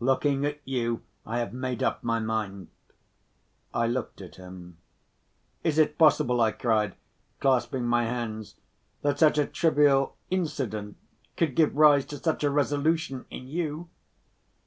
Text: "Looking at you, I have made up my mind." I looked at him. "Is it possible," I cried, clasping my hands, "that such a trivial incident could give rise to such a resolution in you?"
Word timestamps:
"Looking 0.00 0.46
at 0.46 0.62
you, 0.64 1.02
I 1.26 1.40
have 1.40 1.52
made 1.52 1.82
up 1.82 2.02
my 2.02 2.18
mind." 2.18 2.68
I 3.74 3.86
looked 3.86 4.22
at 4.22 4.36
him. 4.36 4.78
"Is 5.62 5.76
it 5.76 5.98
possible," 5.98 6.40
I 6.40 6.52
cried, 6.52 6.94
clasping 7.38 7.84
my 7.84 8.04
hands, 8.04 8.54
"that 9.02 9.18
such 9.18 9.36
a 9.36 9.44
trivial 9.44 10.16
incident 10.30 10.96
could 11.36 11.54
give 11.54 11.76
rise 11.76 12.06
to 12.06 12.16
such 12.16 12.42
a 12.42 12.50
resolution 12.50 13.26
in 13.28 13.46
you?" 13.46 13.90